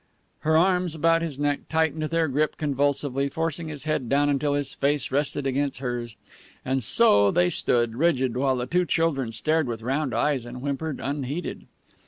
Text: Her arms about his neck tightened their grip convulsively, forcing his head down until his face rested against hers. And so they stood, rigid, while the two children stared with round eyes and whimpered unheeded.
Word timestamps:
Her 0.39 0.57
arms 0.57 0.95
about 0.95 1.21
his 1.21 1.37
neck 1.37 1.69
tightened 1.69 2.01
their 2.09 2.27
grip 2.27 2.57
convulsively, 2.57 3.29
forcing 3.29 3.67
his 3.67 3.83
head 3.83 4.09
down 4.09 4.29
until 4.29 4.55
his 4.55 4.73
face 4.73 5.11
rested 5.11 5.45
against 5.45 5.77
hers. 5.77 6.15
And 6.65 6.81
so 6.81 7.29
they 7.29 7.51
stood, 7.51 7.95
rigid, 7.95 8.35
while 8.35 8.55
the 8.55 8.65
two 8.65 8.87
children 8.87 9.31
stared 9.31 9.67
with 9.67 9.83
round 9.83 10.15
eyes 10.15 10.43
and 10.43 10.57
whimpered 10.57 10.99
unheeded. 10.99 11.67